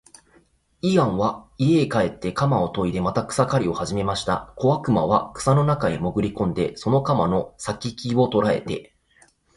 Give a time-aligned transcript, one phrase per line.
[0.81, 4.51] イワンは家へ帰って鎌をといでまた草を刈りはじめました。
[4.55, 8.95] 小悪魔は草の中へもぐり込んで、その鎌の先きを捉えて、